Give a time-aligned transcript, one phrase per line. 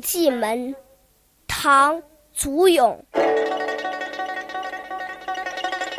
[0.00, 0.74] 蓟门，
[1.46, 2.00] 唐·
[2.32, 3.04] 祖咏。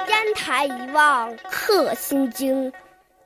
[0.08, 2.71] 烟台一望客心惊，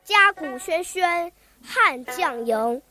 [0.04, 1.32] 嘉鼓喧喧
[1.64, 2.82] 汉将营。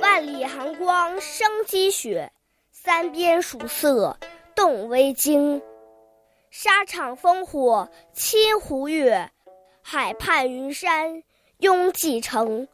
[0.00, 2.32] 万里寒光生积雪，
[2.70, 4.16] 三边曙色
[4.54, 5.62] 动危惊。
[6.50, 9.30] 沙场烽火侵胡月，
[9.82, 11.22] 海畔云山
[11.58, 12.68] 拥蓟城。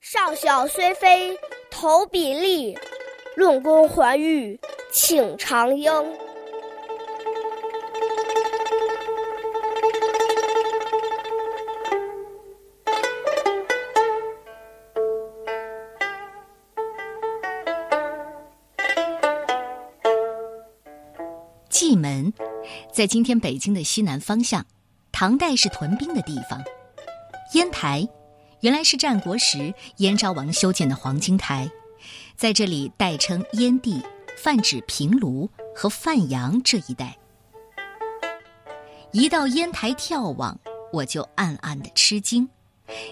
[0.00, 1.38] 少小虽飞
[1.70, 2.76] 投笔吏，
[3.34, 4.58] 论功还欲
[4.92, 6.04] 请长缨。
[21.70, 22.32] 蓟门，
[22.92, 24.64] 在今天北京的西南方向，
[25.10, 26.62] 唐代是屯兵的地方。
[27.54, 28.06] 烟台。
[28.60, 31.68] 原来是战国时燕昭王修建的黄金台，
[32.42, 34.02] 在这里代称燕地，
[34.36, 37.16] 泛指平卢和范阳这一带。
[39.12, 40.58] 一到烟台眺望，
[40.92, 42.48] 我就暗暗的吃惊。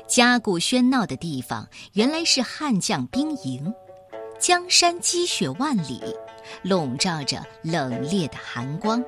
[0.08, 3.72] 嘉鼓喧闹的地方，原来是汉将兵营。
[4.40, 6.02] 江山积雪万里，
[6.62, 9.00] 笼罩着冷冽的寒光。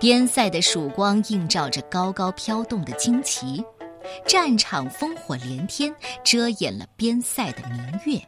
[0.00, 3.62] 边塞的曙光映照着高高飘动的旌旗。
[4.26, 8.22] 战场烽火连天，遮掩了边塞的明月。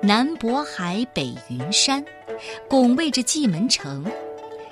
[0.00, 2.04] 南渤海，北云山，
[2.68, 4.04] 拱卫着蓟门城。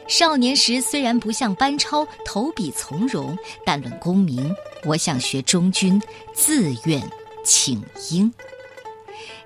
[0.07, 4.55] 少年时虽然不像班超投笔从戎，但论功名，
[4.85, 6.01] 我想学中军，
[6.33, 7.03] 自愿
[7.45, 8.33] 请缨。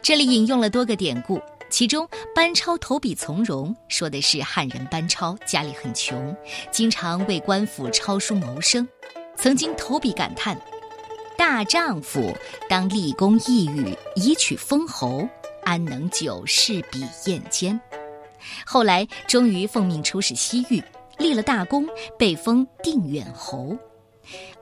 [0.02, 6.36] 这里引用了多个典故，其中班超投笔从戎说的是汉人班超家里很穷，
[6.70, 8.86] 经常为官府抄书谋生。
[9.34, 10.60] 曾经投笔感叹
[11.38, 12.36] ：“大丈夫
[12.68, 15.26] 当立功异域，以取封侯，
[15.64, 17.78] 安能久视笔砚间？”
[18.64, 20.82] 后来终于奉命出使西域，
[21.18, 21.86] 立了大功，
[22.18, 23.76] 被封定远侯。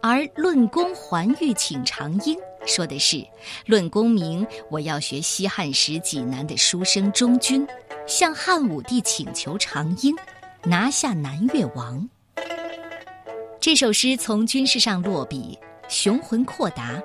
[0.00, 2.36] 而“论功还欲请长缨”
[2.66, 3.24] 说的是：
[3.66, 7.66] 论功名，我要学西汉时济南的书生中军，
[8.06, 10.14] 向汉武帝请求长缨，
[10.64, 12.08] 拿下南越王。
[13.60, 15.58] 这首诗从军事上落笔，
[15.88, 17.02] 雄浑阔达。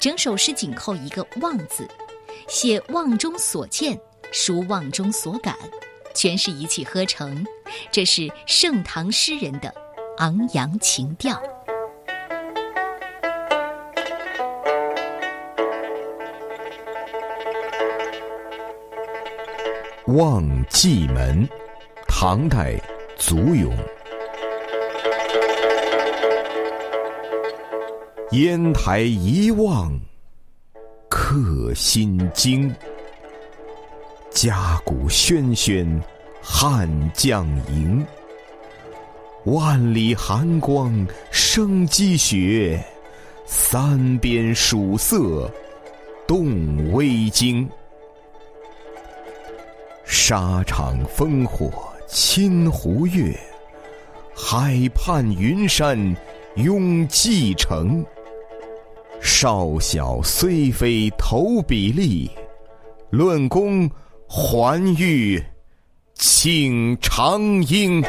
[0.00, 1.86] 整首诗紧扣一个“望”字，
[2.46, 3.98] 写望中所见，
[4.32, 5.56] 抒望中所感，
[6.14, 7.44] 全是一气呵成。
[7.90, 9.72] 这是盛唐诗人的
[10.18, 11.40] 昂扬情调。
[20.06, 21.46] 望蓟门，
[22.06, 22.80] 唐代，
[23.18, 23.76] 祖咏。
[28.30, 29.98] 烟台一望，
[31.30, 32.74] 客心惊。
[34.30, 35.86] 嘉鼓喧喧，
[36.40, 38.02] 汉将营。
[39.44, 42.82] 万里寒光生积雪，
[43.44, 45.52] 三边曙色
[46.26, 47.68] 动危惊。
[50.06, 51.70] 沙场烽火
[52.06, 53.38] 侵胡月，
[54.34, 56.16] 海畔云山
[56.54, 58.02] 拥蓟城。
[59.40, 62.28] 少小虽非投笔吏，
[63.10, 63.88] 论功
[64.26, 65.40] 还欲
[66.16, 68.02] 请长缨。